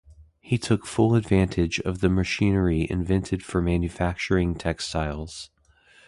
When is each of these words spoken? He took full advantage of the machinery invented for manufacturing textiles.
He 0.39 0.57
took 0.57 0.87
full 0.87 1.13
advantage 1.13 1.79
of 1.81 1.99
the 1.99 2.09
machinery 2.09 2.87
invented 2.89 3.43
for 3.43 3.61
manufacturing 3.61 4.55
textiles. 4.55 5.51